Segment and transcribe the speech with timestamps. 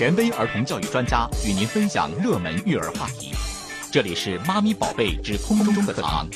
[0.00, 3.34] 权威儿童教育专家与您分享热门育儿话题。
[3.92, 6.26] 这里是《妈咪宝贝之空中课堂》，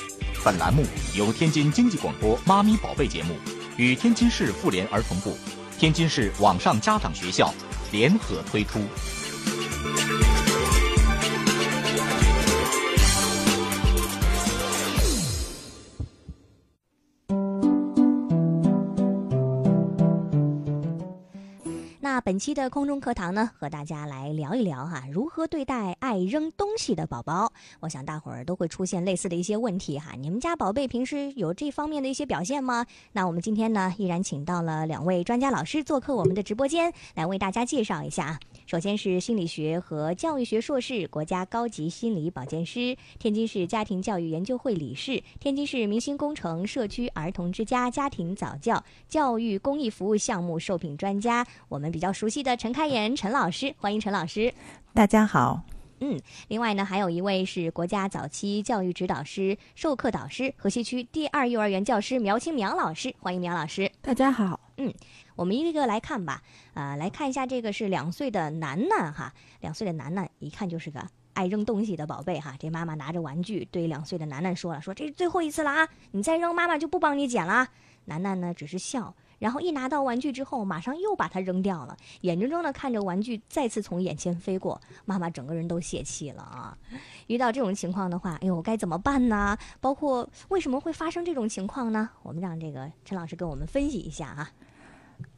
[0.45, 0.85] 本栏目
[1.17, 3.35] 由天津经济广播《妈咪宝贝》节目
[3.79, 5.35] 与天津市妇联儿童部、
[5.79, 7.55] 天津市网上家长学校
[7.91, 8.81] 联合推出。
[22.35, 27.53] 本期的空中课堂呢，和大家来聊一聊哈，如何对待爱扔东西的宝宝。
[27.79, 30.17] 我想大伙儿都会出现类似的一些问题哈。
[30.19, 32.87] 你们家宝贝平时有这方面的一些表现吗？
[33.13, 38.41] 那我们今天呢，依然请到了两位专家老师做客我们的直播间，来为大家介绍一下。
[38.75, 54.53] 首先是心理学和教育学硕士、国家高级心理保健师，天津市家庭教育研究会理事，天津市明星工程社区儿童之家家庭早教教育公益服务项目受聘专家，我们比较熟悉的陈开言陈老师，欢迎陈老师。
[54.93, 55.63] 大家好。
[56.01, 63.89] 嗯，另外呢，还有一位是国家早期教育指导师、授课导师，河西区第二幼儿园教师苗青苗老师，欢迎苗老师。
[64.05, 64.61] 大家好。
[64.77, 64.93] 嗯。
[65.35, 66.43] 我们一个个来看吧，
[66.75, 72.55] 啊，来看一下这个是两岁的楠楠哈，两岁的楠楠一看就是个爱扔东西的宝贝哈。
[72.59, 77.67] 这妈妈拿着玩具对两岁的楠楠说了，说这是最后一次了啊，你再扔妈妈就不帮你捡了。
[78.05, 86.77] 楠楠呢只是笑，然后一拿到玩具之后，马上又把它扔掉了，眼睁睁的看着玩具再次从眼前飞过，妈妈整个人都泄气了啊。
[87.27, 89.57] 遇到这种情况的话，哎呦该怎么办呢？
[89.81, 92.09] 包括为什么会发生这种情况呢？
[92.23, 94.51] 我们让这个陈老师跟我们分析一下啊。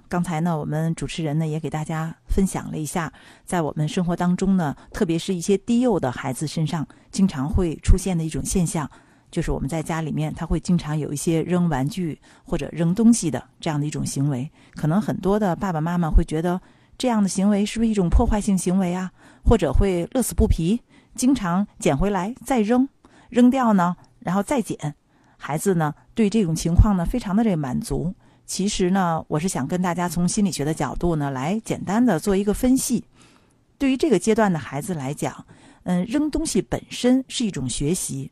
[0.08, 3.12] 刚才呢，我们主持人呢也给大家分享了一下，
[3.44, 8.88] 在我们生活当中呢，特别是一些低幼的孩子身上，经常会出现的一种现象，
[9.30, 14.50] 就是我们在家里面，他会经常有一些扔玩具或者扔东西的这样的一种行为。
[14.74, 16.60] 可能很多的爸爸妈妈会觉得，
[16.96, 19.12] 这样的行为是不是一种破坏性行为啊？
[19.44, 20.80] 或者会乐此不疲，
[21.14, 22.88] 经常捡回来再扔，
[23.28, 24.94] 扔掉呢，然后再捡。
[25.36, 28.14] 孩子呢，对这种情况呢，非常的这满足。
[28.46, 33.04] 其实呢，我是想跟大家从心理学的角度呢，来简单的做一个分析。
[33.76, 35.44] 对于这个阶段的孩子来讲，
[35.82, 38.30] 嗯，扔东西本身是一种学习。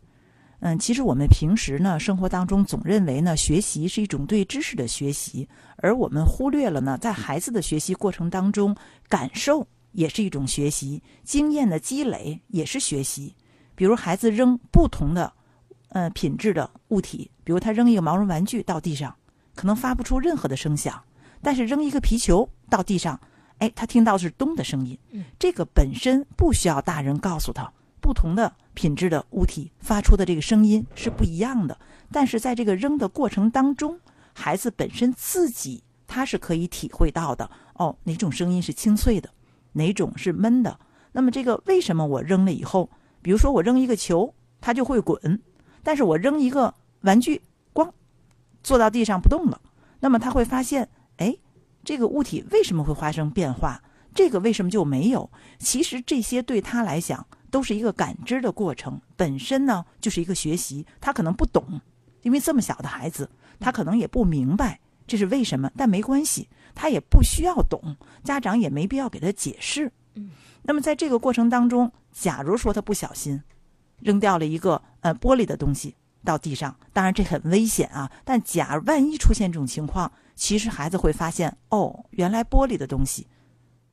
[0.65, 8.75] 嗯，其实我们平时呢，生活当中总认为呢，学习是一种对知识的学习，而我们忽略了呢，在孩子的学习过程当中，
[9.07, 13.35] 感受也是一种学习，经验的积累也是学习。
[13.75, 15.31] 比如孩子扔不同的，
[15.91, 19.15] 呃，品质的物体，比如他扔一个毛绒玩具到地上。
[19.55, 20.99] 可能发不出任何的声响，
[21.43, 23.21] 但是扔一个皮球到地上，
[23.59, 24.99] 哎，他听到是咚的声音。
[25.39, 27.71] 这个本身不需要大人告诉他，
[28.04, 31.78] 不同的品质的物体发出的这个声音是不一样的。
[32.12, 33.98] 但是在这个扔的过程当中，
[34.34, 37.50] 孩子本身自己他是可以体会到的。
[37.76, 39.31] 哦，哪种声音是清脆的，
[39.72, 40.78] 哪种是闷的？
[41.12, 42.91] 那么这个为什么我扔了以后，
[43.22, 45.41] 比如说我扔一个球，它就会滚，
[45.82, 47.41] 但是我扔一个玩具。
[47.72, 47.91] 咣
[48.62, 49.59] 坐到地上不动了，
[50.00, 51.34] 那么他会发现，哎，
[51.82, 53.82] 这个物体为什么会发生变化？
[54.15, 55.31] 这个为什么就没有？
[55.59, 60.84] 其实这些对他来讲都是一个感知的过程，本身呢就是一个学习。
[61.00, 61.81] 他可能不懂，
[62.22, 65.70] 因为这么小的孩子，他可能也不明白这是为什么。
[65.76, 69.92] 但没关系，他也不需要懂，家长也没必要给他解释。
[70.16, 70.32] 嗯，
[70.62, 73.41] 那么在这个过程当中，假如说他不小心
[74.00, 75.94] 扔掉了一个呃玻璃的东西。
[76.25, 78.10] 到地上，当然这很危险啊！
[78.25, 83.28] 但假万一出现这种情况，其实孩子会发现，哦，原来玻璃的东西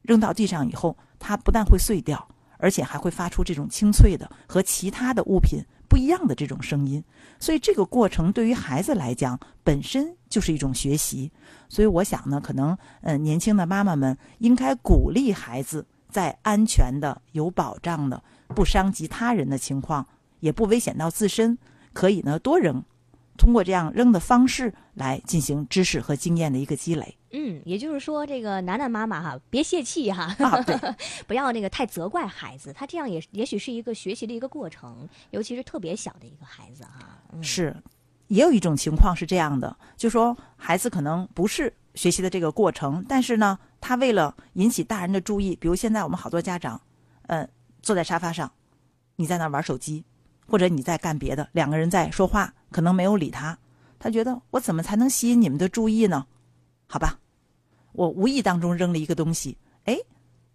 [0.01, 2.28] 扔到地上以后，它不但会碎掉，
[2.61, 7.03] 而且还会发出这种清脆的和其他的物品不一样的这种声音。
[7.39, 11.29] 所以这个过程对于孩子来讲，本身就是一种学习。
[11.67, 20.05] 所以我想呢，可能呃，年轻的妈妈们应该鼓励孩子在安全的、有保障的、不伤及他人的情况，
[20.39, 21.57] 也不危险到自身。
[21.93, 22.81] 可以呢，多扔，
[23.38, 27.17] 通过这样扔的方式来进行知识和经验的一个积累。
[27.34, 30.35] 嗯，也就是说，这个楠楠妈妈哈，别泄气哈，
[31.28, 37.20] 不要那个太责怪孩子，他这样也也许是一个学习的一个过程，尤其是特别小的一个孩子哈。
[37.41, 37.76] 是，
[38.28, 46.82] 也有一种情况是这样的，就说孩子可能不是学习的这个过程，但是呢，他为了引起大人的注意，比如现在我们好多家长，
[47.28, 47.50] 嗯，
[47.82, 48.52] 坐在沙发上，
[49.16, 50.03] 你在那玩手机。
[50.47, 53.58] 或者你在干别的，两个人在说话，可能没有理他，
[53.97, 56.28] 他觉得我怎么才能吸引你们的注意呢？
[56.88, 57.17] 好吧，
[57.93, 59.97] 我无意当中扔了一个东西，哎，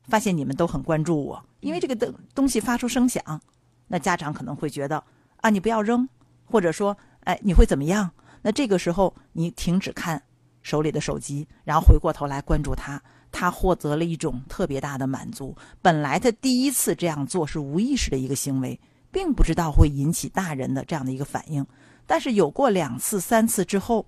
[0.04, 3.40] 发现你们都很关注我，因为这个东东西发出声响，
[3.88, 5.02] 那家长可能会觉得
[5.38, 6.08] 啊，你不要扔，
[6.44, 8.10] 或者说，哎，你会怎么样？
[8.42, 10.22] 那这个时候你停止看
[10.62, 13.02] 手里的手机，然后回过头来关注他，
[13.32, 15.56] 他获得了一种特别大的满足。
[15.82, 18.78] 本来他第一次这样做是无意识的一个行为，
[19.10, 21.66] 并不知道会引起大人的这样的一个反应，
[22.06, 24.06] 但是有过两次、三次之后，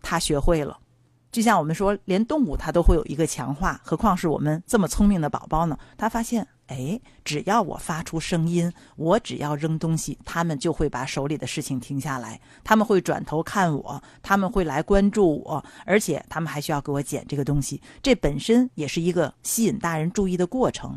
[0.00, 0.78] 他学会了。
[1.34, 5.76] 就像我们说，连动物它都会有一个强化，何况是我们这么聪明的宝宝呢？
[5.98, 20.96] 他发现，哎，只要我发出声音，我只要扔东西，他们就会把手里的事情停下来，他们会转头看我，他们会来关注我，而且他们还需要给我捡这个东西，这本身也是一个吸引大人注意的过程。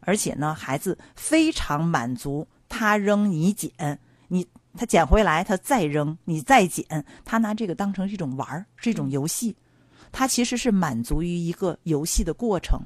[0.00, 3.98] 而且呢，孩子非常满足，他扔你捡，
[4.28, 4.46] 你
[4.76, 9.56] 他捡回来，他再扔，你再捡，他拿这个当成是一种玩儿，是一种游戏。
[10.10, 12.80] 他其实是满足于一个游戏的过程，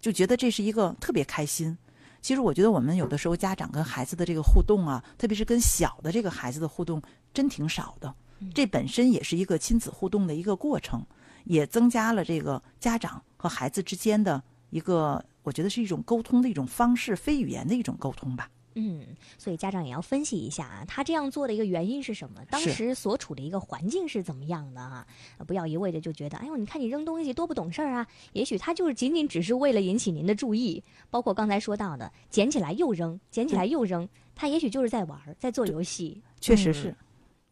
[0.00, 1.76] 就觉得这是一个特别开心。
[2.20, 7.02] 其实我觉得我们有的时候家长跟孩子的这个互动啊，特别是跟小的这个孩子的互动，
[7.34, 8.14] 真挺少的。
[8.54, 11.04] 这本身也是一个亲子互动的一个过程，
[11.44, 18.48] 也增加了这个家长和孩子之间的一个，我觉得是一种沟通的一种方式，非语言的一种沟通吧。
[18.74, 19.06] 嗯，
[19.38, 22.44] 所以家长也要分析一下啊，他这样做的一个原因是什么？
[22.50, 25.06] 当时所处的一个环境是怎么样的啊？
[25.46, 28.06] 不要一味的就觉得，哎呦，你看你扔东西多不懂事儿啊！
[28.32, 36.20] 也许他就是仅仅只是为了引起您的注意，包括刚才说到的，捡起来又扔，捡起来又扔，他也许就是在玩，在做游戏。
[36.40, 36.94] 确实是，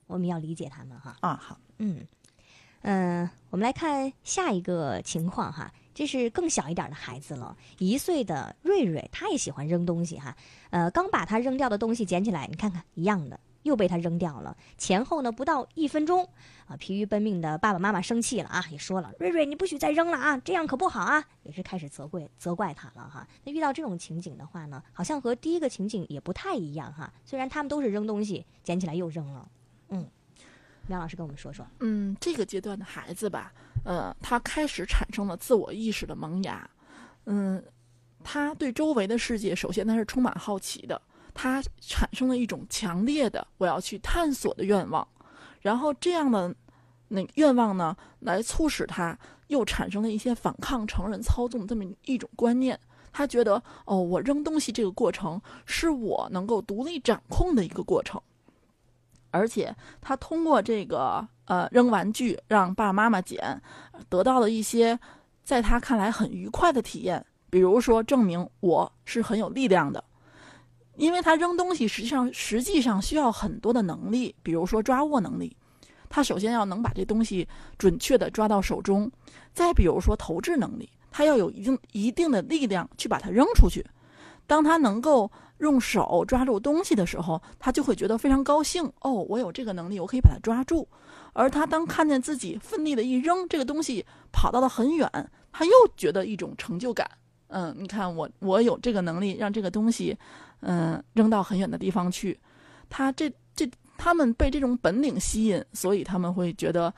[0.07, 1.17] 我们要理解他们哈。
[1.21, 2.05] 啊，好，嗯
[2.83, 5.73] 嗯，我们来看下一个情况哈。
[5.95, 10.37] 这是更小一点的孩子了，一岁的瑞瑞，他也喜欢扔东西哈。
[10.71, 14.57] 呃，刚把他扔掉的东西捡起来，你看看，一样的，又被他扔掉了。
[14.79, 16.27] 前后呢不到一分钟，
[16.67, 23.27] 啊，疲于奔命的爸爸妈妈生气了啊，也说了，瑞瑞你不许再扔了啊，这样可不好啊，也是开始责怪责怪他了哈。
[23.45, 27.13] 那遇到这种情景的话呢，好像和第一个情景也不太一样哈。
[27.25, 29.49] 虽然他们都是扔东西，捡起来又扔了，
[29.91, 30.09] 嗯。
[30.89, 33.53] 苗老师跟我们说说，嗯，这个阶段的孩子吧，
[33.85, 36.69] 呃，他开始产生了自我意识的萌芽，
[37.27, 37.63] 嗯，
[38.23, 41.01] 他对周围的世界，首先他是充满好奇的，
[41.35, 45.07] 他产生了一种强烈的我要去探索的愿望，
[45.61, 46.55] 然后这样的
[47.09, 49.19] 那愿望呢，来促使他
[49.49, 52.79] 又产生了一些反抗成人操纵这么一种观念，
[53.13, 58.21] 他觉得哦，我扔东西这个过程是我能够独立掌控的一个过程。
[59.31, 63.61] 而且他通过这个呃扔玩具让爸爸妈妈捡，
[64.09, 64.99] 得到了一些
[65.43, 67.25] 在他看来很愉快的体验。
[67.51, 70.03] 比如说，证明我是很有力量的，
[70.97, 75.57] 因为他扔东西实际上实际上需要很多的能力，比如说抓握能力。
[76.09, 77.47] 他首先要能把这东西
[77.79, 79.11] 准确的抓到手中，
[79.53, 83.85] 再比如说投掷能力，他要有一定一定的力量去把它扔出去。
[84.47, 85.31] 当他能够。
[85.59, 88.85] 用手抓住东西的时候，他就会觉得非常高兴。
[89.03, 90.89] 哦，我有这个能力，我可以把它抓住。
[91.33, 95.09] 而他当看见自己奋力的一扔，这个东西跑到了很远，
[95.51, 97.11] 他又觉得一种成就感。
[97.49, 100.17] 嗯，你看我，我有这个能力，让这个东西，
[100.61, 102.39] 嗯，扔到很远的地方去。
[102.89, 106.93] 他这这，他们被这种本领吸引，所以他们会觉得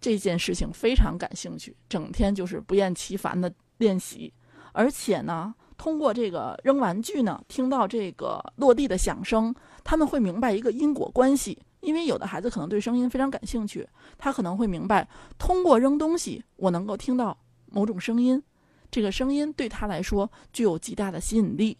[0.00, 4.32] 这件事情非常感兴趣，整天就是不厌其烦的练习，
[4.72, 5.54] 而且呢。
[5.76, 9.54] 通过这个扔玩具呢，听到这个落地的响声，
[9.84, 11.56] 他们会明白一个因果关系。
[11.80, 15.08] 因为有的孩子可能对声音非常感兴趣，他可能会明白，
[15.38, 17.36] 通过扔东西，我能够听到
[17.66, 18.42] 某种声音，
[18.90, 21.76] 这个声音对他来说具有极大的吸引力。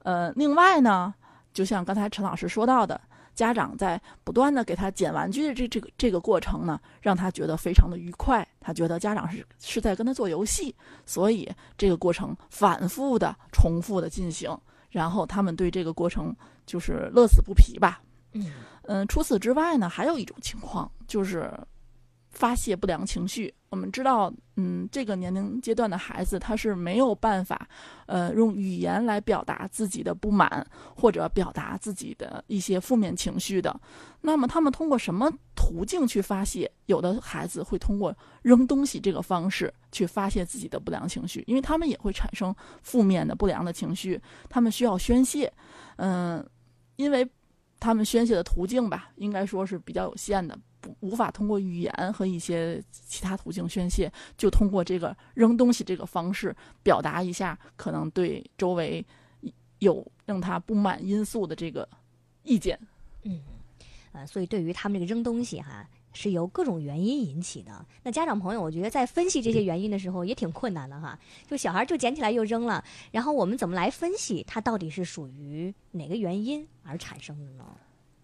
[0.00, 1.14] 呃，另外呢，
[1.52, 3.00] 就像刚才陈老师说到的。
[3.32, 8.46] 家长在不断的给他捡玩具的这这个这个过程呢，让他觉得非常的愉快。
[8.58, 10.74] 他觉得家长是是在跟他做游戏，
[11.06, 14.54] 所以这个过程反复的、重复的进行，
[14.90, 18.02] 然后他们对这个过程就是乐此不疲吧。
[18.32, 21.52] 嗯，除此之外呢，还有一种情况就是
[22.30, 23.52] 发泄不良情绪。
[23.70, 27.68] 我们知道，嗯，这个年龄阶段的孩子他是没有办法，
[28.06, 33.80] 呃，用语言来表达自己的不满或者表达自己的一些负面情绪的。
[34.20, 36.68] 那么，他们通过什么途径去发泄？
[36.86, 45.52] 有的孩子会通过扔东西这个方式去发泄自己的不良情绪，因为他们也会产生负面的不良的情绪，他们需要宣泄。
[45.94, 46.44] 嗯，
[46.96, 47.24] 因为
[47.80, 50.56] 他们宣泄的途径吧，应该说是比较有限的。
[50.82, 59.04] 不无法通过语言和一些其他途径宣泄，就通过这个扔东西这个方式表达一下可能对周围
[59.80, 61.86] 有让他不满因素的这个
[62.44, 62.78] 意见。
[63.24, 63.42] 嗯，
[64.12, 67.86] 呃，所以对于他们这个扔东西哈，是由各种原因引起的。
[68.02, 71.18] 那家长朋友，我觉得在分析这些原因的时候也挺困难的哈。
[71.48, 77.64] 就小孩就捡起来又扔了，然后我们怎么来分析它到底是属于哪个原因而产生的呢？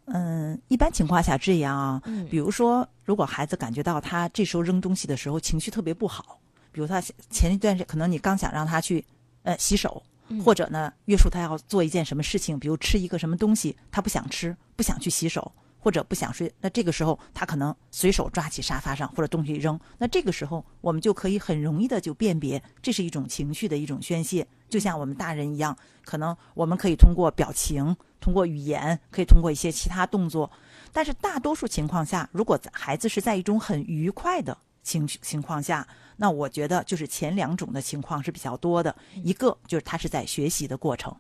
[0.06, 6.38] 嗯，一般情况下这样啊，嗯比如说，如果孩子感觉到他这时候扔东西的时候情绪特别不好，
[6.70, 9.04] 比如他前一段时可能你刚想让他去
[9.42, 15.50] 呃洗手，嗯或者呢约束他要做一件什么事情，比如吃一个什么东西，他不想吃，不想去洗手，
[15.86, 30.50] 或者不想睡，那这个时候他可能随手抓起沙发上或者东西一扔，那这个时候我们就可以很容易的就辨别这是一种情绪的一种宣泄，就像我们大人一样，可能我们可以通过表情、通过语言，可以通过一些其他动作，
[30.92, 38.92] 但是大多数情况下，如果孩子是在一种很愉快的情情况下，那我觉得就是前两种的情况是比较多的。
[39.22, 41.16] 一个就是他是在学习的过程，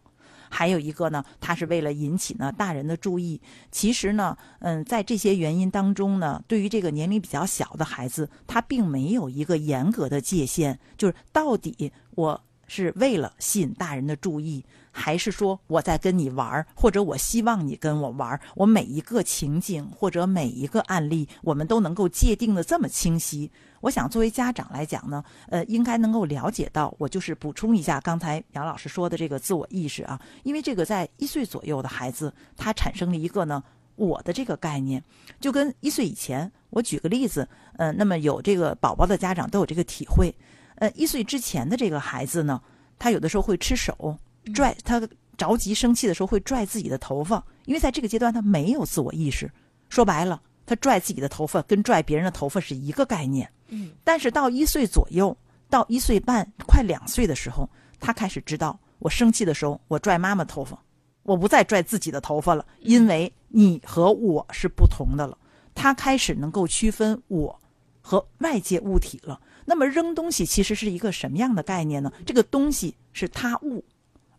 [0.50, 3.40] 还有一个呢，他是为了引起呢大人的注意。
[3.70, 18.40] 其实呢，嗯，在这些原因当中呢，对于这个年龄比较小的孩子，他并没有一个严格的界限，就是到底我是为了吸引大人的注意，还是说我在跟你玩，或者我希望你跟我玩？
[18.54, 23.50] 我每一个情景或者每一个案例，我们都能够界定的这么清晰。
[23.80, 33.62] 我想作为家长来讲呢，呃，应该能够了解到，我就是补充一下刚才杨老师说的这个自我意识啊，因为这个在一岁左右的孩子，他产生了一个呢。
[33.94, 35.02] 我的这个概念，
[35.40, 40.36] 就跟一岁以前，我举个例子，呃，那么有这个宝宝的家长都有这个体会，
[40.76, 42.60] 呃，一岁之前的这个孩子呢，
[42.98, 44.16] 他有的时候会吃手，
[44.54, 45.00] 拽他
[45.36, 49.50] 着急生气的时候会拽自己的头发，因为在这个阶段他没有自我意识，
[49.88, 53.50] 说白了，他拽自己的头发跟拽别人的头发是一个概念。
[53.68, 55.36] 嗯，但是到一岁左右，
[55.68, 57.68] 到一岁半快两岁的时候，
[57.98, 60.78] 他开始知道，我生气的时候我拽妈妈头发，
[61.22, 65.36] 我不再拽自己的头发了，因为你和我是不同的了。
[65.74, 67.60] 他开始能够区分我
[68.00, 69.40] 和外界物体了。
[69.68, 72.10] 那么扔东西其实是一个什么样的概念呢？
[72.24, 73.84] 这个东西是他物，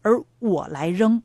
[0.02, 1.22] 而我来扔。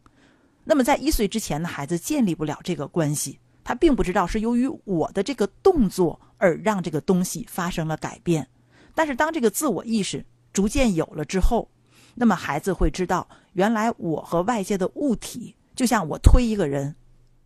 [0.65, 8.47] 那么在一岁之前的孩子建立不了这个关系，他并不知道是由于我的这个动作而让这个东西发生了改变。
[8.95, 11.69] 但是当这个自我意识逐渐有了之后，
[12.15, 16.95] 那么孩子会知道，原来我和外界的物体，就像我推一个人，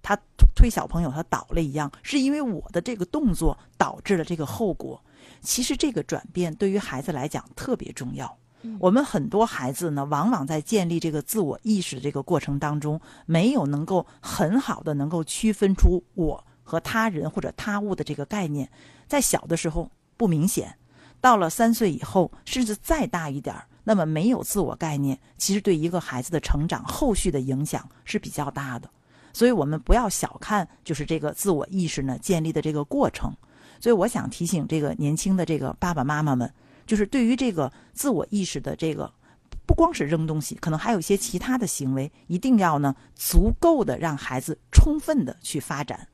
[0.03, 0.19] 他
[0.55, 5.01] 推小朋友他倒了一样，是因为我的这个动作导致了这个后果。
[5.41, 8.37] 其实这个转变对于孩子来讲特别重要。
[8.81, 18.69] 我们很多孩子呢，往往在建立这个自我意识的这个过程当中，没有能够很好的能够区分出我和他人或者他物的这个概念，
[19.07, 20.77] 在小的时候不明显，
[21.21, 28.91] 到了三岁以后，甚至再大一点儿，那么没有自我概念，其实对一个孩子的成长后续的影响是比较大的。
[29.33, 33.33] 所以我们不要小看就是这个自我意识呢建立的这个过程。
[33.81, 36.53] 所以我想提醒这个年轻的这个爸爸妈妈们，
[36.87, 39.13] 就是对于这个自我意识的这个，
[39.67, 46.07] 不光是扔东西，可能还有一些其他的行为，一定要呢足够的让孩子充分的去发展。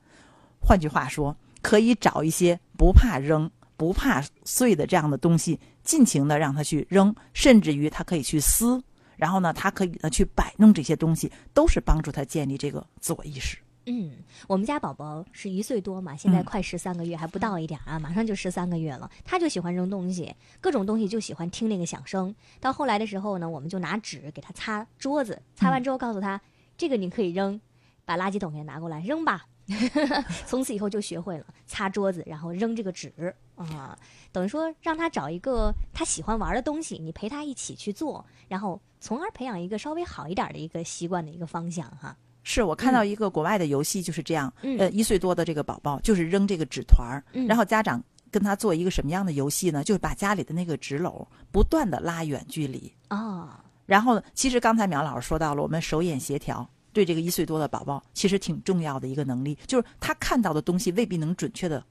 [0.59, 8.81] 换句话说，可以找一些不怕扔、不怕碎的这样的东西，尽情的让他去扔，甚至于他可以去撕，
[9.15, 13.57] 然后呢，他可以呢去摆弄这些东西，都是帮助他建立这个自我意识。
[13.85, 14.13] 嗯，
[14.47, 19.09] 我们家宝宝是一岁多嘛，现在嗯快十三个月，还不到一点啊，马上就十三个月了。
[19.25, 22.33] 他就喜欢扔东西，各种东西就喜欢听那个响声。
[22.61, 26.39] 到后来的时候呢，我们就拿纸给他擦桌子，擦完之后告诉他，
[26.77, 27.59] 这个你可以扔，
[28.05, 29.45] 把垃圾桶给他拿过来扔吧。
[30.45, 33.97] 从此以后就学会了擦桌子，然后扔这个纸啊、
[34.31, 42.17] 等于说让他找一个他喜欢玩的东西，你陪他一起去做，然后从而培养一个稍微好一点的一个习惯的一个方向哈。
[42.43, 44.77] 是我看到一个国外的游戏就是这样，嗯。
[44.77, 47.47] 呃，一岁多的这个宝宝就是扔这个纸团儿，嗯。
[47.47, 49.83] 然后家长跟他做一个什么样的游戏呢？
[49.83, 53.49] 就是把家里的那个纸篓不断的拉远距离，哦，
[53.85, 61.83] 然后呢，其实刚才苗老师说到了，我们手眼协调对这个一岁多的宝宝其实挺重要的一个能力，就是他看到的东西未必能准确的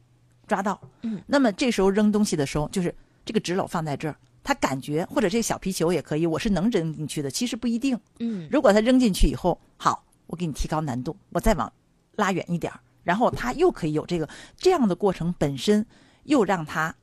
[0.47, 0.81] 抓到。
[1.03, 2.95] 嗯，那么这时候扔东西的时候，就是
[3.25, 7.99] 这个纸篓放在这儿，他感觉或者这个小皮球也可以，我是能扔进去的，其实不一定。
[8.19, 8.49] 嗯。
[8.51, 11.71] 如果他扔进去以后，好，我给你提高难度，我再往
[12.17, 15.85] 拉远一点儿，然后他又可以有这个这样的过程本身，
[16.25, 16.95] 又让他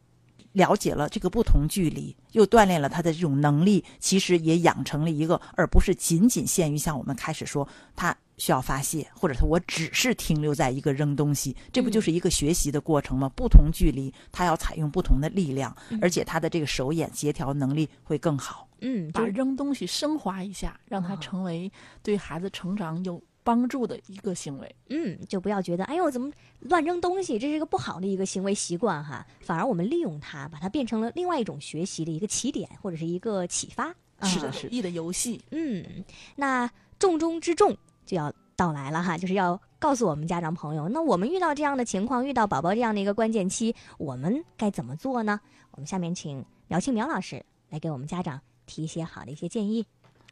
[0.54, 13.30] 了解了这个不同距离，又锻炼了他的这种能力，其实也养成了一个，而不是仅仅限于像我们开始说他需要发泄，或者是我只是停留在一个扔东西，这不就是一个学习的过程吗？
[13.36, 18.68] 不同距离，他要采用不同的力量，而且他的这个手眼协调能力会更好。
[18.82, 21.72] 嗯，把就是扔东西升华一下，让它哦成为
[22.02, 24.76] 对孩子成长有帮助的一个行为。
[24.90, 29.26] 嗯，就不要觉得哎呦怎么乱扔东西，这是一个不好的一个行为习惯哈。
[29.42, 33.94] 反而我们利用它，把它变成了另外一种学习的一个起点或者是一个启发。
[34.20, 36.04] 啊是的是有益的游戏，嗯，
[36.36, 36.70] 那
[37.00, 37.74] 重中之重
[38.06, 45.40] 就要到来了哈，就是要告诉我们家长朋友，那我们遇到这样的情况，遇到宝宝这样的一个关键期，我们该怎么做呢？
[45.72, 49.84] 我们下面请苗青苗老师来给我们家长提一些好的一些建议。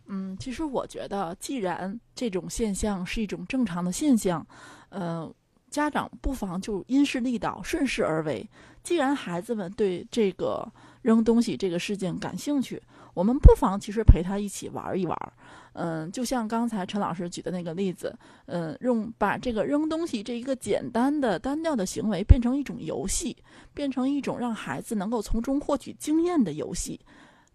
[0.05, 4.45] 嗯，其实我觉得，既然这种现象是一种正常的现象，
[4.89, 5.29] 呃，
[5.69, 8.47] 家长不妨就因势利导，顺势而为。
[8.83, 10.65] 既然孩子们对这个
[11.01, 12.81] 扔东西这个事件感兴趣，
[13.13, 15.33] 我们不妨其实陪他一起玩一玩。
[15.73, 23.35] 嗯，就像刚才陈老师举的那个例子，嗯，用把这个扔东西这一个简单的单调的行为变成一种游戏，
[23.73, 26.97] 变成一种让孩子能够从中获取经验的游戏。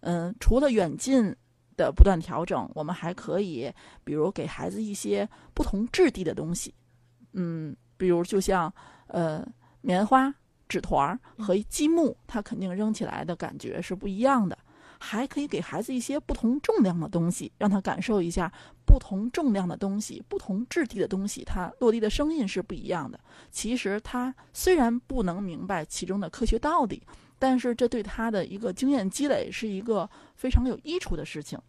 [0.03, 1.35] 嗯，除了远近。
[1.75, 6.71] 的不断调整，我们还可以，比如给孩子一些不同质地的东西，
[7.31, 8.71] 嗯，比如就像
[9.07, 9.43] 呃
[9.81, 10.31] 棉花、
[10.69, 14.55] 纸团和积木，它肯定扔起来的感觉是不一样的。
[14.99, 18.53] 还可以给孩子一些不同重量的东西，让他感受一下
[18.85, 23.19] 不同重量的东西、不同质地的东西，它落地的声音是不一样的。
[23.49, 27.01] 其实他虽然不能明白其中的科学道理。
[27.43, 31.59] 但是这对他的一个经验积累是一个非常有益处的事情。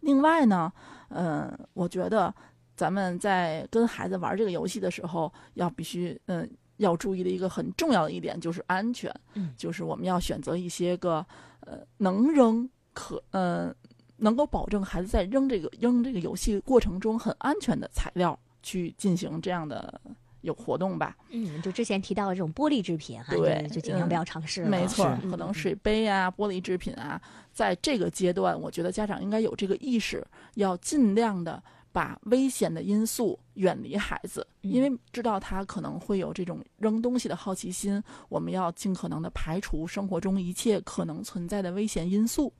[0.00, 0.72] 另外呢，
[1.10, 2.34] 嗯，我觉得
[2.74, 9.14] 咱们在跟孩子玩这个游戏的时候，要必须嗯要注意的一个很重要的一点就是安全。
[9.34, 11.16] 嗯，就是我们要选择一些个
[11.60, 13.70] 呃能扔可呃
[14.16, 20.00] 能够保证孩子在扔这个扔这个游戏过程中很安全的材料去进行这样的。
[20.44, 21.16] 有活动吧？
[21.30, 24.64] 嗯，就之前提到的这种玻璃制品哈，对，就尽量不要尝试。
[24.64, 27.20] 没错，可能水杯啊、玻璃制品啊，
[27.52, 30.24] 在这个阶段，我觉得家长应该有这个意识，
[30.54, 42.52] 要尽量的把危险的因素远离孩子，因为知道他可能会有这种扔东西的好奇心，我们要尽可能的排除生活中一切可能存在的危险因素。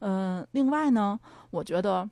[0.00, 1.18] 嗯，另外呢，
[1.50, 2.08] 我觉得，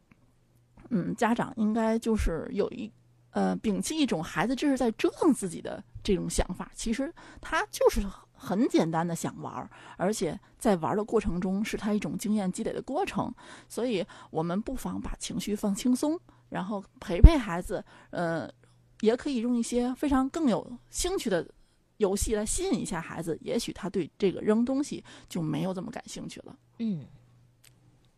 [0.89, 2.91] 嗯，家长应该就是有一。
[3.35, 8.01] 呃，摒弃一种孩子这是在折腾自己的这种想法，其实他就是
[8.33, 13.35] 很简单的想玩，而且在玩的过程中是他一种经验积累的过程，
[13.69, 16.17] 所以我们不妨把情绪放轻松，
[16.49, 18.49] 然后陪陪孩子，呃，
[19.01, 21.45] 也可以用一些非常更有兴趣的
[21.97, 26.57] 游戏来吸引一下孩子，也许他对这个扔东西就没有这么感兴趣了。
[26.79, 27.05] 嗯，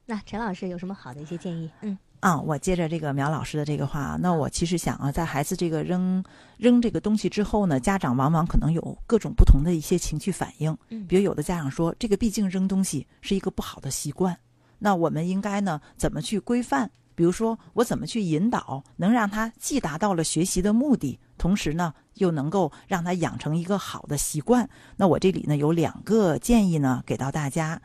[0.04, 1.70] 那陈老师有什么好的一些建议？
[1.80, 1.96] 嗯。
[2.26, 6.24] 啊，我接着这个苗老师的这个话，那我其实想啊，在孩子这个扔
[6.56, 10.76] 扔这个东西之后呢，家长往往可能有各种不同的一些情绪反应。
[10.88, 14.36] 嗯，比如有的家长说，这个毕竟扔东西是一个不好的习惯，
[14.80, 16.90] 那我们应该呢怎么去规范？
[17.14, 24.68] 比如说我怎么去引导，能让他既达到了学习的目的，同时呢又能够让他养成一个好的习惯？
[24.96, 27.80] 那我这里呢有两个建议呢给到大家。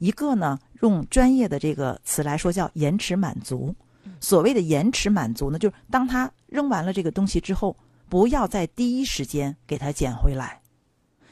[0.00, 3.74] 一个呢，用专业的这个词来说叫延迟满足。
[4.20, 7.76] 所谓的延迟满足呢，就是当他扔完了这个东西之后，
[8.08, 10.60] 不要在第一时间给他捡回来。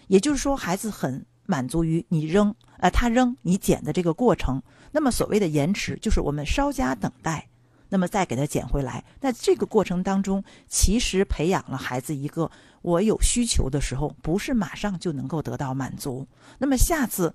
[0.09, 4.63] 也就是说，孩子很满足于你扔，呃，他扔你捡的这个过程。
[4.93, 7.49] 那么所谓的延迟，就是我们稍加等待，
[7.89, 9.05] 那么再给他捡回来。
[9.21, 12.51] 那这个过程当中，其实培养了孩子一个，
[12.83, 16.27] 我有需求的时候，不是马上就能够得到满足。
[16.59, 17.35] 那么下次。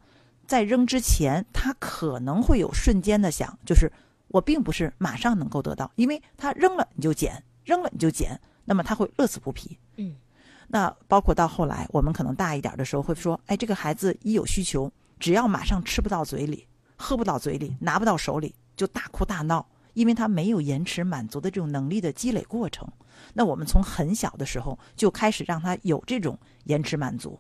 [0.49, 3.91] 在扔之前，他可能会有瞬间的想，就是
[4.29, 9.77] 我并不是马上能够得到，因为他扔了你就捡，扔了你就捡，那么他会乐此不疲。
[9.97, 10.15] 嗯，
[10.67, 22.87] 那包括到后来，我们可能大一点的时候会说，哎，这个孩子一有需求，只要马上吃不到嘴里，喝不到嘴里，拿不到手里，就大哭大闹，因为他没有延迟满足的这种能力的积累过程。
[23.33, 27.39] 那我们从很小的时候就开始让他有这种延迟满足，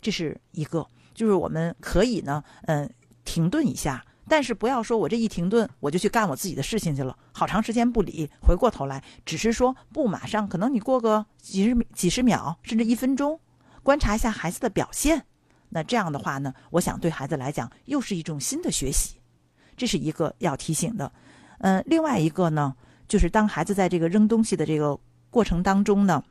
[0.00, 0.86] 这是一个。
[1.14, 2.88] 就是我们可以呢，嗯，
[3.24, 13.38] 停顿一下，但是不要说我这一停顿，我就去干我自己的事情去了，好长时间不理，回过头来，只是说不马上，可能你过个几十几十秒，甚至一分钟，
[13.82, 15.24] 观察一下孩子的表现，
[15.68, 19.20] 那这样的话呢，我想对孩子来讲又是一种新的学习，
[19.76, 21.12] 这是一个要提醒的。
[21.58, 22.74] 嗯，另外一个呢，
[23.06, 24.98] 就是当孩子在这个扔东西的这个
[25.30, 26.22] 过程当中呢，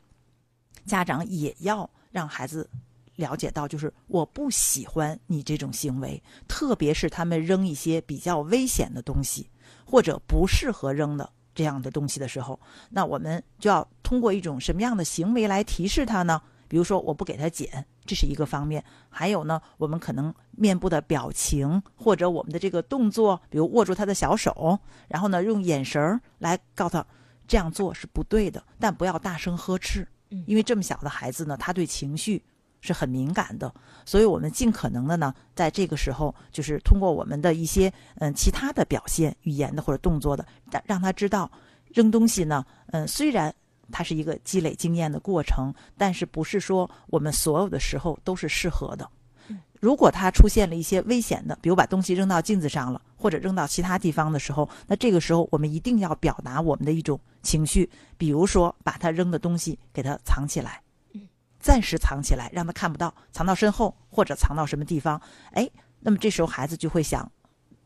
[0.86, 2.70] 家长也要让孩子。
[3.16, 9.50] 了解到，就是我不喜欢你这种行为，特别是他们扔一些比较危险的东西，
[9.86, 16.42] 或者不适合扔的这样的东西的时候，那我们就要通过一种什么样的行为来提示他呢？
[16.68, 27.06] 比如说，我不给他捡，这是一个方面；还有呢，我们可能面部的表情或者我们的这个动作，比如握住他的小手，然后呢，用眼神来告诉他
[27.48, 30.08] 这样做是不对的，但不要大声呵斥，
[30.48, 32.44] 因为这么小的孩子呢，他对情绪。
[32.86, 33.74] 是很敏感的，
[34.06, 41.50] 所以我们尽可能的呢，在这个时候，就是通过我们的一些嗯其他的表现、语言的或者动作的，让让他知道
[41.88, 43.54] 扔东西呢，嗯，虽然
[43.92, 49.10] 它是一个积累经验的过程，但是不是说我们所有的时候都是适合的。
[49.80, 60.82] 如果他出现了一些危险的，比如把东西扔到镜子上了，或者扔到其他地方的时候，那这个时候我们一定要表达我们的一种情绪，比如说把他扔的东西给他藏起来，
[61.66, 65.20] 暂时藏起来，让他看不到，藏到身后或者藏到什么地方。
[65.54, 65.68] 哎，
[66.00, 67.32] 那么这时候孩子就会想，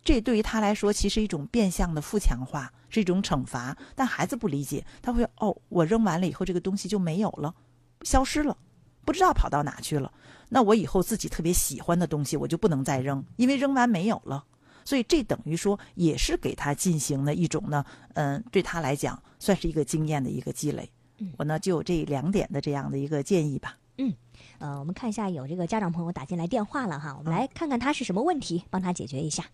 [0.04, 3.78] 这对于他来说其实一种变相的负强化，是一种惩罚。
[3.96, 7.56] 但孩子不理解，他会哦，我扔完了以后，这个东西就没有了，
[8.02, 8.58] 消失了，
[9.06, 10.12] 不知道跑到哪去了。
[10.50, 14.44] 那我以后自己特别喜欢的东西，我就不能再扔，因为扔完没有了。
[14.84, 20.92] 所以这等于说也是给他进行了一种呢，嗯，对他来讲算是一个经验的一个积累。
[21.38, 23.78] 我呢就有这两点的这样的一个建议吧。
[23.98, 24.14] 嗯，
[24.60, 29.46] 呃，我们看一下有这个家长朋友打进来电话了哈，我们来看看他是什么问题，帮他解决一下。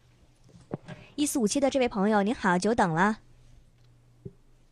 [1.15, 3.19] 一四五七的这位朋友您好，久等了。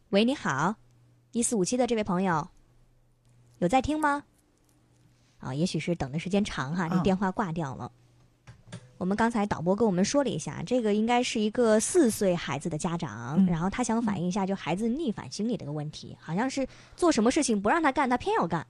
[0.10, 0.75] 喂，你好，
[1.32, 2.49] 一四五七的这位朋友，
[3.58, 4.23] 有在听吗？
[5.39, 7.91] 啊，也许是等的时间长哈，这电话挂掉了。
[9.04, 18.66] 我们刚才导播跟我们说了一下，这个应该是一个四岁孩子的家长，然后他想反映一下，就孩子逆反心理的一个问题，好像是做什么事情不让他干，他偏要干。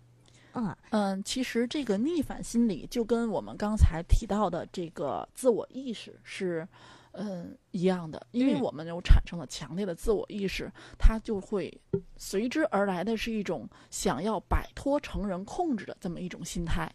[0.54, 6.68] 嗯嗯，其实这个逆反心理就跟我们刚才提到的这个自我意识是，
[7.12, 10.68] 嗯一样的，因为我们有产生了强烈的自我意识，
[10.98, 11.72] 他就会
[12.18, 16.92] 随之而来的是一种想要摆脱成人控制的这么一种心态。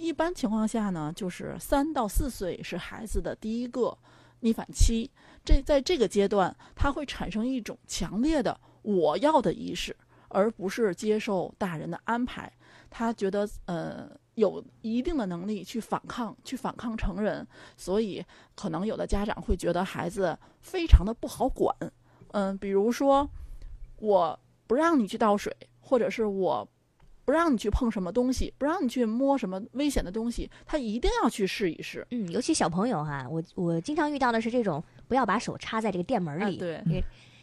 [0.00, 3.96] 一般情况下呢，就是三到四岁是孩子的第一个
[4.40, 5.10] 逆反期，
[5.44, 9.94] 这在这个阶段，他会产生一种强烈的我要的意识，
[10.28, 12.50] 而不是接受大人的安排。
[12.88, 21.76] 他觉得呃有一定的能力去反抗，去反抗成人，所以可能有的家长会觉得孩子非常的不好管。
[22.32, 23.28] 嗯，比如说
[23.98, 26.66] 我不让你去倒水，或者是我
[27.24, 32.06] 不让你去碰什么东西，不让你去摸什么危险的东西，他一定要去试一试。
[32.10, 36.56] 嗯，尤其小朋友哈，我我经常遇到的是这种，不要把手插在这个电门里。
[36.56, 37.02] 对，你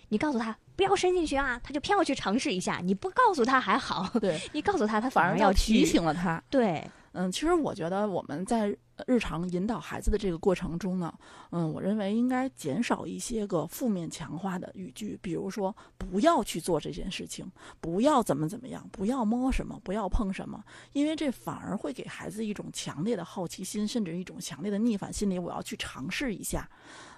[0.09, 0.55] 你告诉他。
[0.77, 1.59] 不要伸进去啊！
[1.63, 2.79] 他就偏要去尝试一下。
[2.83, 6.39] 你不告诉他还好，对 你告诉他，他反而要提醒了他。
[6.51, 11.13] 对，嗯，其实我觉得我们在日常引导孩子的这个过程中呢，
[11.51, 17.45] 嗯，我认为应该减少一些个负面强化的语句，比如说不要去做这件事情，
[17.79, 25.37] 不要怎么怎么样，不要摸什么，不要碰什么，因为这反而会给孩子一种强烈的好奇心，甚至一种强烈的逆反心理。
[25.37, 26.67] 我要去尝试一下。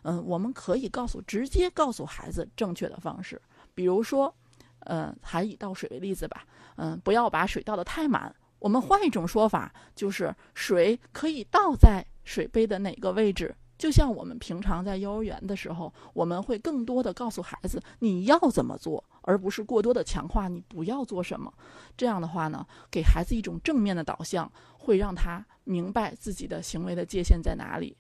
[0.03, 3.41] 嗯，我们可以告诉，直接告诉孩子正确的方式。
[3.73, 4.33] 比如说，
[4.79, 8.33] 呃，还以倒水为例子吧，嗯，不要把水倒得太满。
[8.59, 13.55] 我们换一种说法，就是水可以倒在水杯的哪个位置。
[13.77, 21.51] 就像我们平常在幼儿园的时候，我们会更多的告诉孩子你要怎么做，而不是过多的强化你不要做什么。
[21.95, 27.95] 这样的话呢，给孩子一种正面的导向，会让他明白自己的行为的界限在哪里。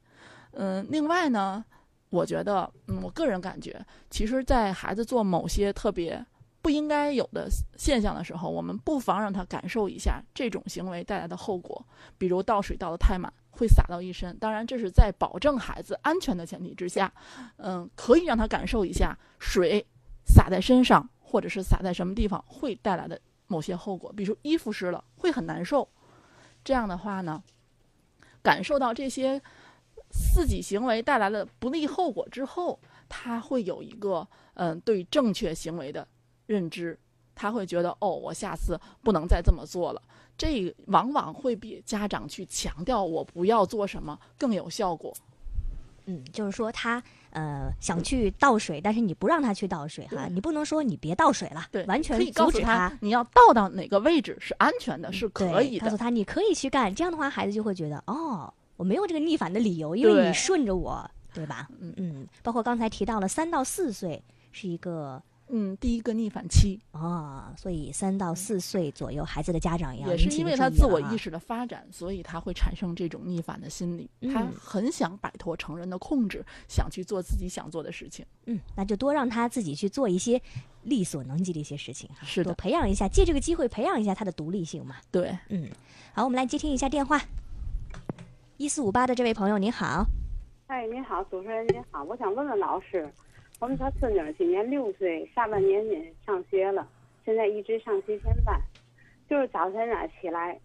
[0.51, 1.63] 嗯，另外呢。
[2.11, 6.25] 我觉得，嗯，我个人感觉，其实，在孩子做某些特别
[6.61, 11.85] 不应该有的现象的时候，我们不妨让他感受一下这种行为带来的后果，
[12.17, 14.37] 比如倒水倒得太满会洒到一身。
[14.39, 17.11] 当然，这是在保证孩子安全的前提之下，
[17.57, 19.85] 嗯，可以让他感受一下水
[20.25, 25.87] 洒在身上或者是洒在什么地方会带来的某些后果，比如衣服湿了会很难受。
[26.63, 27.41] 这样的话呢，
[28.41, 29.41] 感受到这些。
[30.11, 36.07] 自己行为带来的不利后果之后，他会有一个嗯对正确行为的
[36.49, 36.97] 认知，
[37.35, 40.01] 他会觉得哦，我下次不能再这么做了。
[40.35, 45.13] 这往往会比家长去强调我不要做什么更有效果。
[46.05, 52.91] 嗯，就是说他呃想去倒水，但是你不让他去倒水哈，你不能说你别倒水了，对，完全阻止他。
[53.01, 55.85] 你要倒到哪个位置是安全的，是可以的。
[55.85, 58.51] 告诉他你可以去干，这样的话孩子就会觉得哦。
[58.75, 61.67] 我没有这个逆反的理由，因为你顺着我，对吧？
[61.81, 78.25] 嗯嗯，包括刚才提到了三到四岁是一个嗯第一个逆反期啊，所以三到四岁左右孩子的家长要也是因为他自我意识的发展，所以他会产生这种逆反的心理，他很想摆脱成人的控制，想去做自己想做的事情。
[78.45, 80.41] 嗯，那就多让他自己去做一些
[80.83, 84.97] 力所能及的一些事情哈，是的，培养一下，借这个机会培养一下他的独立性嘛。
[85.11, 85.69] 对，嗯，
[86.13, 87.19] 好，我们来接听一下电话。
[88.57, 90.05] 一四五八的这位朋友您好，
[90.67, 93.11] 哎，您好，主持人您好，我想问问老师，
[93.59, 96.87] 我们家孙女今年六岁，下半年也上学了，
[97.25, 98.57] 现在一直上学前班，
[99.29, 100.57] 就是早晨啊起来，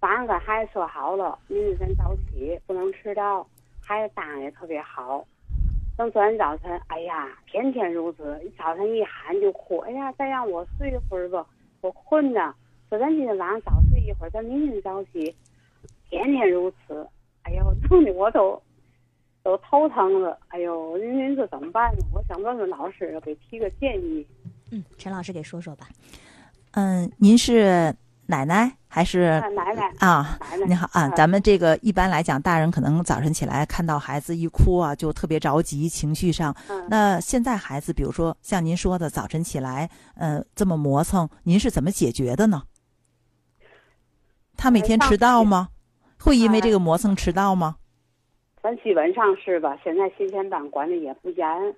[0.00, 3.46] 早上跟孩子说好了，明天咱早起，不能迟到，
[3.80, 5.24] 孩子答应也特别好，
[5.96, 11.46] 等昨天早晨，哎呀，天天如此，早晨一喊就哭，哎呀，再让我睡一会儿吧，
[11.82, 12.52] 我困呢。
[12.88, 15.32] 说咱今天晚上早睡一会儿，咱明天早起，
[16.08, 17.06] 天天如此。
[17.44, 18.60] 哎呦，弄得我都
[19.42, 20.38] 都头疼了。
[20.48, 22.04] 哎呦，您您说怎么办呢？
[22.12, 24.26] 我想问问老师，给提个建议。
[24.70, 25.88] 嗯，陈老师给说说吧。
[26.72, 27.94] 嗯，您是
[28.26, 30.38] 奶奶还是啊奶奶啊？
[30.40, 36.54] 奶奶，你好啊，嗯咱们这个一般来讲，大人可能早晨起来看到孩子一哭啊，就特别着急，情绪上。
[36.68, 42.62] 嗯那现在孩子，比如说像您说的，早晨起来，呃，这么磨蹭，您是怎么解决的呢？
[44.56, 45.70] 他每天迟到吗？
[46.20, 47.76] 会因为这个磨蹭迟到吗？
[48.62, 49.78] 咱基本上是吧？
[49.82, 51.74] 现在学前班管的也不严，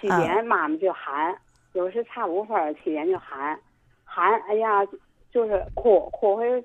[0.00, 1.36] 七啊点妈妈就喊，
[1.72, 3.58] 有时差五分儿七点就喊，
[4.04, 4.84] 喊，哎呀，
[5.30, 6.64] 就是哭哭回。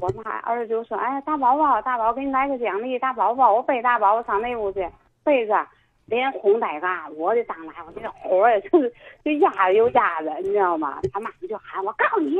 [0.00, 4.88] 我们还儿子就说：“哎呀，大宝宝，大宝给你来个奖励，大宝宝，我背大宝宝上那屋去，
[5.24, 5.66] 背着，
[6.06, 8.92] 连哄带嘎，我的当来，我这个火呀就是
[9.24, 11.00] 就压着又压着，你知道吗？
[11.12, 12.36] 他妈妈就喊我告诉你，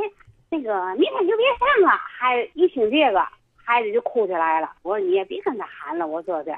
[0.49, 1.89] 那个明天就别上了。
[1.99, 3.27] 还一听这个，
[3.71, 4.73] 孩子就哭起来了。
[4.83, 6.53] 我说你也别跟他喊了，我说的。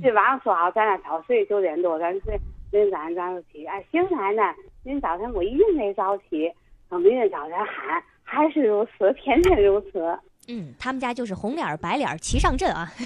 [0.00, 2.38] 这晚上说好咱俩早睡九点多，咱睡，
[2.70, 3.66] 明天早上早起。
[3.66, 6.50] 哎，行，奶奶，明天早晨我一定得早起。
[6.88, 10.18] 等明天早晨喊，还是如此， 天天如此。
[10.48, 12.88] 嗯，他们家就是红脸儿白脸儿齐上阵啊。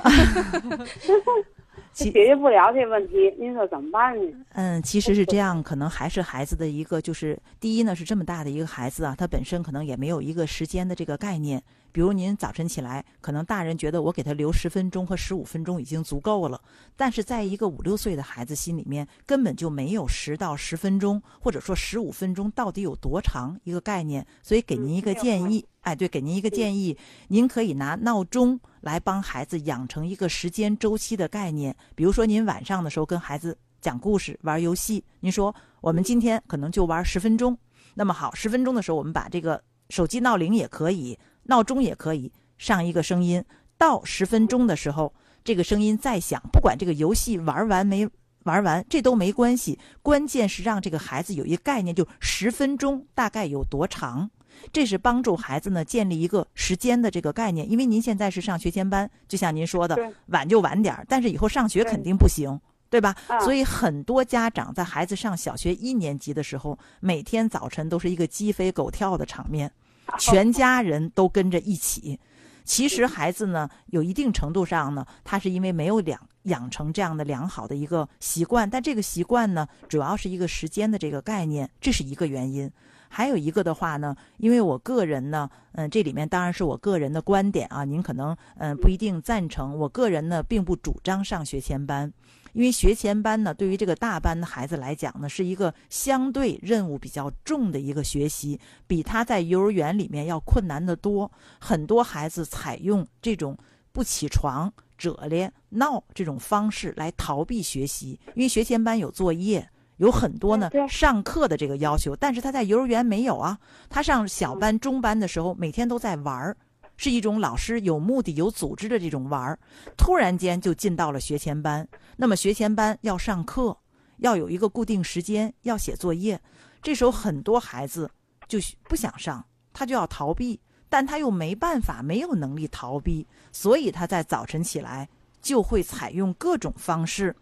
[1.93, 4.39] 解决不了这问题，您说怎么办呢？
[4.53, 11.63] 嗯，其实是这样，可能还是孩子的一个，就是第一呢，是这么大的一个孩子啊，他本身可能也没有一个时间的这个概念。
[11.97, 16.61] 比如您早晨起来，可能大人觉得我给他留十分钟和十五分钟已经足够了，
[16.95, 24.27] 但是在一个五六岁的孩子心里面，根本就没有十到十分钟，或者说十五分钟到底有多长一个概念。
[24.43, 26.95] 所以给您一个建议，哎，对，给您一个建议，
[27.29, 31.75] 您可以拿闹钟来帮孩子养成一个时间周期的概念。
[31.95, 37.57] 比如说您晚上的时候跟孩子讲故事、玩游戏，您说我们今天可能就玩十分钟，
[37.95, 43.45] 那么好，十分钟的时候我们把这个手机闹铃也可以，闹钟也可以上一个声音，
[43.79, 45.13] 到十分钟的时候，
[45.45, 48.09] 这个声音再响，不管这个游戏玩完没
[48.45, 54.31] 玩完，这都没关系，关键是让这个孩子有一个概念，就十分钟大概有多长。
[54.73, 59.97] 这是帮助孩子呢建立一个时间的这个概念，因为您现在是上学前班，就像您说的，
[60.29, 63.15] 晚就晚点儿，但是以后上学肯定不行，对吧？
[63.27, 63.39] 啊。
[63.41, 69.71] 所以很多家长在孩子上小学一年级的时候，每天早晨都是一个鸡飞狗跳的场面，
[70.19, 72.19] 全家人都跟着一起。
[72.65, 82.69] 其实孩子呢，有一定程度上呢，他是因为没有养养成这样的良好的一个习惯，但这个习惯呢，主要是一个时间的这个概念，这是一个原因。
[83.09, 89.79] 还有一个的话呢，因为我个人呢，嗯，这里面当然是我个人的观点啊，您可能嗯不一定赞成。
[89.79, 92.13] 我个人呢，并不主张上学前班，
[92.57, 101.31] 因为学前班呢，对于这个大班的孩子来讲呢，是一个相对任务比较重的一个学习，比他在幼儿园里面要困难得多。
[101.61, 103.55] 很多孩子采用这种
[103.93, 109.69] 不起床、褶咧、闹这种方式来逃避学习，因为学前班有作业。
[109.99, 113.59] 有很多呢上课的这个要求，但是他在幼儿园没有啊。
[113.89, 116.57] 他上小班、中班的时候，每天都在玩儿，
[116.97, 119.59] 是一种老师有目的、有组织的这种玩儿。
[119.97, 123.77] 突然间就进到了学前班，那么学前班要上课，
[124.19, 126.41] 要有一个固定时间，要写作业。
[126.83, 128.11] 这时候很多孩子
[128.47, 135.09] 就不想上，他就要逃避，但他又没办法，没有能力逃避，所以他在早晨起来
[135.43, 137.35] 就会采用各种方式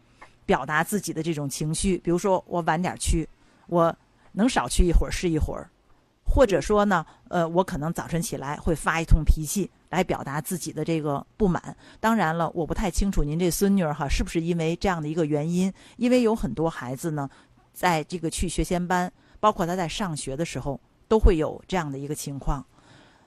[0.47, 3.29] 表达自己的这种情绪，比如说我晚点去，
[3.67, 3.95] 我
[4.33, 5.71] 能少去一会儿是一会儿，
[6.35, 11.77] 或者说呢，呃，我可能早晨起来会发一通脾气来表达自己的这个不满。
[12.01, 17.31] 当然了，我不太清楚您这孙女儿哈是不是因为这样的一个原因，因为有很多孩子呢，
[17.73, 22.67] 在这个去学前班，包括他在上学的时候，都会有这样的一个情况。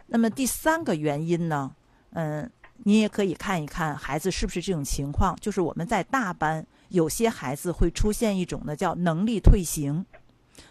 [0.08, 1.72] 那么第三个原因呢，
[2.12, 2.52] 嗯，
[2.84, 10.06] 您也可以看一看孩子是不是这种情况，就是我们在大班有些孩子会出现一种呢叫能力退行。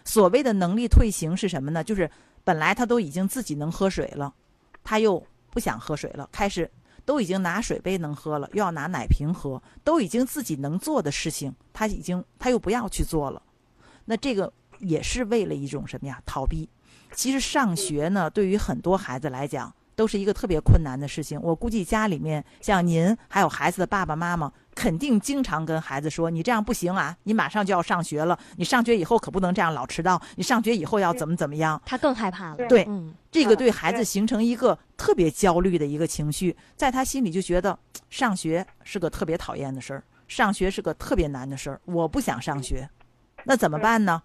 [0.03, 1.81] 所谓的能力退行是什么呢？
[1.81, 2.09] 就是
[2.47, 4.33] 本来他都已经自己能喝水了，
[4.81, 6.71] 他又不想喝水了，开始
[7.03, 13.43] 都已经拿水杯能喝了，又要拿奶瓶喝，都已经自己能做的事情，他已经他又不要去做了。
[14.05, 16.23] 那这个也是为了一种什么呀？
[16.25, 16.69] 逃避。
[17.11, 21.41] 其实上学呢，对于很多孩子来讲，都是一个特别困难的事情。
[21.41, 32.67] 我估计家里面像您还有孩子的爸爸妈妈，肯定经常跟孩子说：“你这样不行啊，你马上就要上学了，你上学以后可不能这样老迟到，你上学以后要怎么怎么样。”他更害怕了。
[32.67, 32.87] 对
[33.31, 37.77] 这个嗯对孩子形成一个特别焦虑的一个情绪，在他心里就觉得
[38.11, 42.87] 上学是个特别讨厌的事儿，上学是个特别难的事儿，我不想上学，
[43.45, 44.21] 那怎么办呢？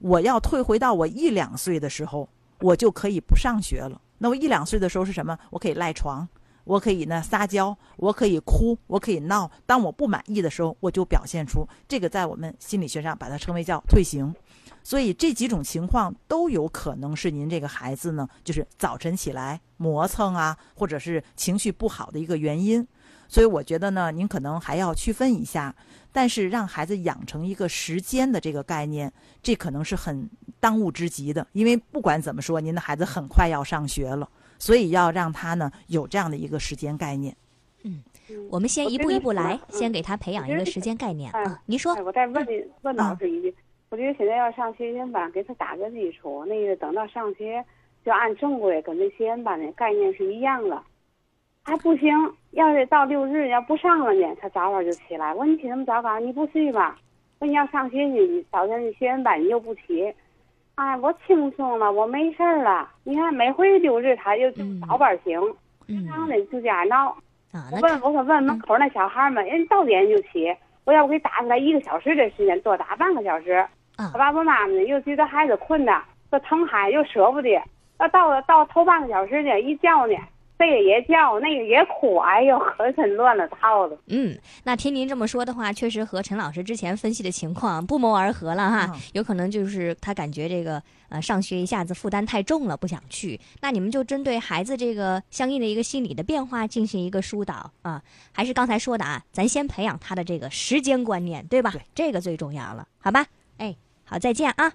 [0.00, 2.28] 我要退回到我一两岁的时候，
[2.60, 3.98] 我就可以不上学了。
[4.18, 5.38] 那我一两岁的时候是什么？
[5.50, 6.26] 我可以赖床，
[6.64, 9.50] 我可以呢撒娇，我可以哭，我可以闹。
[9.66, 14.34] 当我不满意的时候，我就表现出这个，在我们心理学上把它称为叫退行。
[14.82, 22.86] 所以这几种情况都有可能是您这个孩子呢，就是早晨起来磨蹭啊，或者是情绪不好的一个原因。
[23.28, 25.74] 所以我觉得呢，您可能还要区分一下。
[26.12, 31.44] 但是让孩子养成一个时间的这个概念，这可能是很当务之急的。
[31.50, 37.36] 因为不管怎么说，您的孩子很快要上学了，所以要让他呢有这样的一个时间概念。
[37.82, 38.00] 嗯，
[38.48, 41.60] 我们先一步一步来，先给他培养一个时间概念啊。
[41.66, 43.52] 您说，我再问你问老师一句，
[43.88, 47.64] 我觉得现在要上学前班，给他打个基础，那个等到上学
[48.04, 50.84] 就按正规跟那学前班的概念是一样了。
[51.64, 52.08] 还不行，
[52.54, 55.34] 要是到六日要不上了呢，他早早就起来。
[55.34, 56.24] 我说你起那么早干？
[56.24, 56.96] 你不睡吧？
[57.40, 60.14] 我说你要上学去，早晨学前班你又不起。
[60.76, 62.88] 哎，我轻松了，我没事儿了。
[63.02, 64.48] 你看每回六日他就
[64.86, 65.40] 早班醒，
[65.86, 67.16] 平常的就家闹。
[67.72, 70.56] 我问我说问门口那小孩们，人到点就起。
[70.84, 73.66] 我要不给打出来一个小时的时间，多打半个小时。
[73.96, 77.60] 他爸爸妈妈呢又觉得孩子困呐，说疼孩子又舍不得。
[77.98, 80.14] 要到了到头半个小时呢，一叫呢。
[80.66, 83.98] 这个也叫，那个也哭，哎呦，可真乱了套了。
[84.06, 88.96] 嗯，那听您这么说的话，确实和陈老师之前分析的情况不谋而合了哈。
[89.12, 93.38] 有可能就是他感觉这个呃上学一下子负担太重了，不想去。
[93.60, 98.02] 那你们就针对孩子这个相应的一个心理的变化进行一个疏导啊。
[98.32, 101.70] 还是刚才说的啊，咱先培养他的这个时间观念，对吧？
[101.70, 103.26] 对，这个最重要了，好吧？
[103.58, 104.72] 哎，好，再见啊。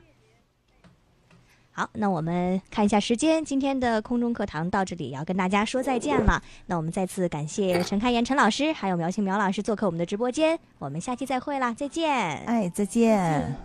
[1.79, 6.43] 好，那我们看一下时间，今天的空中课堂到这里要跟大家说再见了。
[6.65, 10.59] 那我们再次感谢陈开言陈老师，还有苗青苗老师做客我们的直播间。
[10.77, 12.11] 我们下期再会啦，再见。
[12.11, 13.55] 哎，再见。